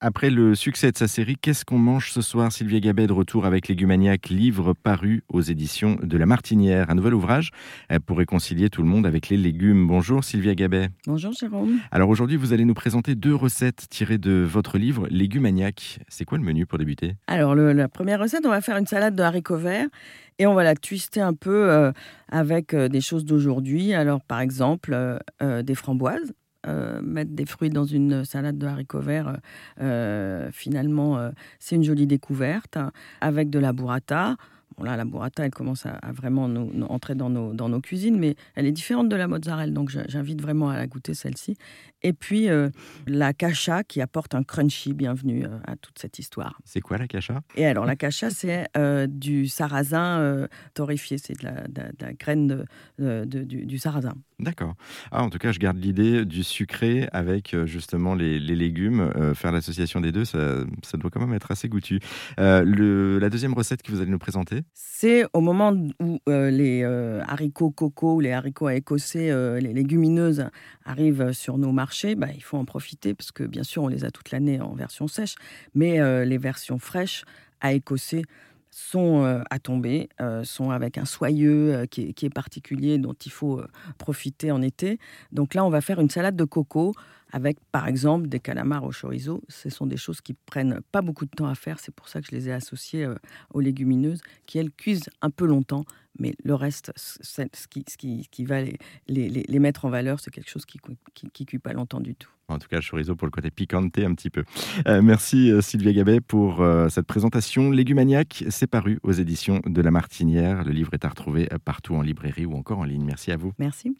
Après 0.00 0.30
le 0.30 0.54
succès 0.54 0.92
de 0.92 0.96
sa 0.96 1.08
série 1.08 1.34
Qu'est-ce 1.36 1.64
qu'on 1.64 1.78
mange 1.78 2.12
ce 2.12 2.22
soir 2.22 2.52
Sylvia 2.52 2.78
Gabet 2.78 3.08
de 3.08 3.12
retour 3.12 3.44
avec 3.44 3.66
Légumaniac, 3.66 4.28
livre 4.28 4.72
paru 4.72 5.24
aux 5.28 5.40
éditions 5.40 5.98
de 6.00 6.16
La 6.16 6.24
Martinière. 6.24 6.88
Un 6.88 6.94
nouvel 6.94 7.14
ouvrage 7.14 7.50
euh, 7.90 7.98
pour 7.98 8.18
réconcilier 8.18 8.70
tout 8.70 8.82
le 8.82 8.88
monde 8.88 9.06
avec 9.06 9.28
les 9.28 9.36
légumes. 9.36 9.88
Bonjour 9.88 10.22
Sylvia 10.22 10.54
Gabet. 10.54 10.90
Bonjour 11.08 11.32
Jérôme. 11.32 11.80
Alors 11.90 12.10
aujourd'hui, 12.10 12.36
vous 12.36 12.52
allez 12.52 12.64
nous 12.64 12.74
présenter 12.74 13.16
deux 13.16 13.34
recettes 13.34 13.88
tirées 13.90 14.18
de 14.18 14.46
votre 14.48 14.78
livre 14.78 15.08
Légumaniac. 15.10 15.98
C'est 16.06 16.24
quoi 16.24 16.38
le 16.38 16.44
menu 16.44 16.64
pour 16.64 16.78
débuter? 16.78 17.16
Alors 17.26 17.56
la 17.56 17.88
première 17.88 18.20
recette, 18.20 18.46
on 18.46 18.50
va 18.50 18.60
faire 18.60 18.76
une 18.76 18.86
salade 18.86 19.16
de 19.16 19.22
haricots 19.24 19.56
verts 19.56 19.88
et 20.38 20.46
on 20.46 20.54
va 20.54 20.62
la 20.62 20.76
twister 20.76 21.22
un 21.22 21.34
peu 21.34 21.72
euh, 21.72 21.90
avec 22.28 22.72
euh, 22.72 22.86
des 22.86 23.00
choses 23.00 23.24
d'aujourd'hui. 23.24 23.94
Alors 23.94 24.20
par 24.20 24.38
exemple, 24.38 24.96
des 25.40 25.74
framboises 25.74 26.32
euh, 26.68 27.00
mettre 27.02 27.32
des 27.32 27.46
fruits 27.46 27.70
dans 27.70 27.84
une 27.84 28.24
salade 28.24 28.58
de 28.58 28.66
haricots 28.66 29.00
verts, 29.00 29.38
euh, 29.80 30.50
finalement, 30.52 31.18
euh, 31.18 31.30
c'est 31.58 31.76
une 31.76 31.84
jolie 31.84 32.06
découverte. 32.06 32.76
Hein, 32.76 32.92
avec 33.20 33.50
de 33.50 33.58
la 33.58 33.72
burrata, 33.72 34.36
là, 34.84 34.96
la 34.96 35.04
burrata, 35.04 35.44
elle 35.44 35.50
commence 35.50 35.86
à, 35.86 35.98
vraiment 36.12 36.48
nous, 36.48 36.84
entrer 36.86 37.14
dans 37.14 37.30
nos, 37.30 37.52
dans 37.52 37.68
nos 37.68 37.80
cuisines, 37.80 38.18
mais 38.18 38.36
elle 38.54 38.66
est 38.66 38.72
différente 38.72 39.08
de 39.08 39.16
la 39.16 39.28
mozzarella, 39.28 39.72
donc 39.72 39.90
j'invite 40.08 40.40
vraiment 40.40 40.70
à 40.70 40.76
la 40.76 40.86
goûter 40.86 41.14
celle-ci. 41.14 41.56
Et 42.02 42.12
puis 42.12 42.48
euh, 42.48 42.70
la 43.06 43.32
cacha 43.32 43.82
qui 43.82 44.00
apporte 44.00 44.34
un 44.34 44.44
crunchy 44.44 44.94
bienvenue 44.94 45.44
euh, 45.44 45.58
à 45.66 45.76
toute 45.76 45.98
cette 45.98 46.18
histoire. 46.18 46.60
C'est 46.64 46.80
quoi 46.80 46.96
la 46.96 47.08
cacha? 47.08 47.40
Et 47.56 47.66
alors 47.66 47.86
la 47.86 47.96
cacha, 47.96 48.30
c'est 48.30 48.68
euh, 48.76 49.06
du 49.08 49.48
sarrasin 49.48 50.46
torréfié, 50.74 51.18
c'est 51.18 51.40
de 51.40 51.44
la, 51.44 52.12
graine 52.14 52.64
de, 52.98 53.24
du, 53.24 53.78
sarrasin. 53.78 54.14
D'accord. 54.38 54.74
Ah, 55.10 55.22
en 55.22 55.30
tout 55.30 55.38
cas, 55.38 55.52
je 55.52 55.58
garde 55.58 55.78
l'idée 55.78 56.24
du 56.24 56.44
sucré 56.44 57.08
avec 57.12 57.56
justement 57.64 58.14
les, 58.14 58.38
légumes. 58.38 59.10
faire 59.34 59.52
l'association 59.52 60.00
des 60.00 60.12
deux, 60.12 60.24
ça, 60.24 60.64
ça, 60.82 60.96
doit 60.98 61.10
quand 61.10 61.20
même 61.20 61.34
être 61.34 61.50
assez 61.50 61.68
goûtu. 61.68 62.00
Le, 62.38 63.18
la 63.18 63.30
deuxième 63.30 63.54
recette 63.54 63.82
que 63.82 63.90
vous 63.90 64.00
allez 64.00 64.10
nous 64.10 64.18
présenter? 64.18 64.62
C'est 64.74 65.24
au 65.32 65.40
moment 65.40 65.72
où 66.00 66.18
euh, 66.28 66.50
les 66.50 66.82
euh, 66.82 67.22
haricots 67.26 67.70
coco 67.70 68.16
ou 68.16 68.20
les 68.20 68.32
haricots 68.32 68.66
à 68.66 68.74
écossais, 68.74 69.30
euh, 69.30 69.60
les 69.60 69.72
légumineuses 69.72 70.46
arrivent 70.84 71.32
sur 71.32 71.58
nos 71.58 71.72
marchés, 71.72 72.14
bah, 72.14 72.28
il 72.34 72.42
faut 72.42 72.56
en 72.56 72.64
profiter 72.64 73.14
parce 73.14 73.30
que 73.30 73.44
bien 73.44 73.62
sûr 73.62 73.82
on 73.82 73.88
les 73.88 74.04
a 74.04 74.10
toute 74.10 74.30
l'année 74.30 74.60
en 74.60 74.74
version 74.74 75.06
sèche, 75.06 75.36
mais 75.74 75.98
les 76.24 76.38
versions 76.38 76.78
fraîches 76.78 77.24
à 77.60 77.72
écossais 77.72 78.22
sont 78.70 79.42
à 79.50 79.58
tomber, 79.58 80.08
sont 80.44 80.70
avec 80.70 80.98
un 80.98 81.04
soyeux 81.04 81.86
qui 81.90 82.02
est, 82.02 82.12
qui, 82.12 82.26
est, 82.26 82.30
particulier 82.30 82.98
dont 82.98 83.14
il 83.14 83.32
faut 83.32 83.62
profiter 83.96 84.50
en 84.52 84.62
été. 84.62 84.98
Donc 85.32 85.54
là, 85.54 85.64
on 85.64 85.70
va 85.70 85.80
faire 85.80 86.00
une 86.00 86.10
salade 86.10 86.36
de 86.36 86.44
coco 86.44 86.94
avec 87.32 87.58
par 87.72 87.88
exemple 87.88 88.28
des 88.28 88.40
calamars 88.40 88.84
au 88.84 88.92
chorizo. 88.92 89.42
Ce 89.48 89.70
sont 89.70 89.86
des 89.86 89.96
choses 89.96 90.20
qui 90.20 90.34
prennent 90.34 90.80
pas 90.92 91.02
beaucoup 91.02 91.26
de 91.26 91.30
temps 91.30 91.46
à 91.46 91.54
faire. 91.54 91.78
C'est 91.80 91.94
pour 91.94 92.08
ça 92.08 92.20
que 92.20 92.26
je 92.30 92.34
les 92.34 92.48
ai 92.48 92.52
associées 92.52 93.04
euh, 93.04 93.14
aux 93.52 93.60
légumineuses, 93.60 94.20
qui 94.46 94.58
elles 94.58 94.70
cuisent 94.70 95.10
un 95.22 95.30
peu 95.30 95.46
longtemps, 95.46 95.84
mais 96.18 96.34
le 96.42 96.54
reste, 96.54 96.92
ce 96.96 97.42
qui, 97.68 97.84
ce 97.88 97.96
qui, 97.96 98.26
qui 98.30 98.44
va 98.44 98.62
les, 98.62 98.78
les, 99.06 99.28
les, 99.28 99.58
mettre 99.58 99.84
en 99.84 99.90
valeur, 99.90 100.20
c'est 100.20 100.30
quelque 100.30 100.50
chose 100.50 100.66
qui 100.66 100.78
ne 101.24 101.44
cuit 101.44 101.58
pas 101.58 101.72
longtemps 101.72 102.00
du 102.00 102.14
tout. 102.14 102.30
En 102.48 102.58
tout 102.58 102.68
cas, 102.68 102.80
chorizo 102.80 103.14
pour 103.14 103.26
le 103.26 103.30
côté 103.30 103.50
piquanté 103.50 104.04
un 104.04 104.14
petit 104.14 104.30
peu. 104.30 104.42
Euh, 104.86 105.02
merci 105.02 105.52
euh, 105.52 105.60
Sylvia 105.60 105.92
Gabet 105.92 106.20
pour 106.20 106.64
cette 106.88 107.06
présentation. 107.06 107.70
Légumaniac, 107.70 108.44
c'est 108.48 108.66
paru 108.66 108.98
aux 109.02 109.12
éditions 109.12 109.60
de 109.64 109.82
La 109.82 109.90
Martinière. 109.90 110.64
Le 110.64 110.72
livre 110.72 110.94
est 110.94 111.04
à 111.04 111.08
retrouver 111.08 111.48
partout 111.64 111.94
en 111.94 112.02
librairie 112.02 112.46
ou 112.46 112.54
encore 112.54 112.78
en 112.78 112.84
ligne. 112.84 113.04
Merci 113.04 113.30
à 113.30 113.36
vous. 113.36 113.52
Merci. 113.58 113.96